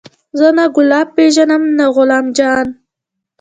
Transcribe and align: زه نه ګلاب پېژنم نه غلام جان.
زه 0.39 0.47
نه 0.57 0.65
ګلاب 0.75 1.07
پېژنم 1.15 1.63
نه 1.77 1.85
غلام 1.95 2.25
جان. 2.37 2.67